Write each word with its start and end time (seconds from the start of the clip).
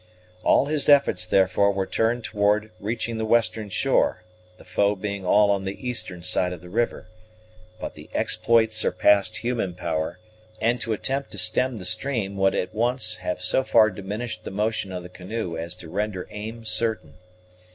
All 0.43 0.65
his 0.65 0.89
efforts, 0.89 1.27
therefore, 1.27 1.71
were 1.71 1.85
turned 1.85 2.23
toward 2.23 2.71
reaching 2.79 3.19
the 3.19 3.23
western 3.25 3.69
shore, 3.69 4.23
the 4.57 4.65
foe 4.65 4.95
being 4.95 5.23
all 5.27 5.51
on 5.51 5.63
the 5.63 5.87
eastern 5.87 6.23
side 6.23 6.53
of 6.53 6.61
the 6.61 6.71
river; 6.71 7.05
but 7.79 7.93
the 7.93 8.09
exploit 8.11 8.73
surpassed 8.73 9.37
human 9.37 9.75
power, 9.75 10.17
and 10.59 10.81
to 10.81 10.91
attempt 10.93 11.29
to 11.33 11.37
stem 11.37 11.77
the 11.77 11.85
stream 11.85 12.35
would 12.37 12.55
at 12.55 12.73
once 12.73 13.17
have 13.17 13.43
so 13.43 13.63
far 13.63 13.91
diminished 13.91 14.43
the 14.43 14.49
motion 14.49 14.91
of 14.91 15.03
the 15.03 15.07
canoe 15.07 15.55
as 15.55 15.75
to 15.75 15.87
render 15.87 16.27
aim 16.31 16.65
certain. 16.65 17.13